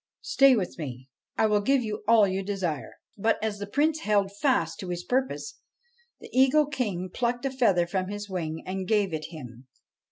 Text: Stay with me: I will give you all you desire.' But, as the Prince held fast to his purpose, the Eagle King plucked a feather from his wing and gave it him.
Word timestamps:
Stay 0.23 0.55
with 0.55 0.79
me: 0.79 1.09
I 1.37 1.45
will 1.45 1.61
give 1.61 1.83
you 1.83 2.03
all 2.07 2.27
you 2.27 2.41
desire.' 2.41 2.95
But, 3.19 3.37
as 3.43 3.59
the 3.59 3.67
Prince 3.67 3.99
held 3.99 4.35
fast 4.35 4.79
to 4.79 4.89
his 4.89 5.03
purpose, 5.03 5.59
the 6.19 6.29
Eagle 6.33 6.65
King 6.65 7.07
plucked 7.13 7.45
a 7.45 7.51
feather 7.51 7.85
from 7.85 8.07
his 8.07 8.27
wing 8.27 8.63
and 8.65 8.87
gave 8.87 9.13
it 9.13 9.25
him. 9.25 9.67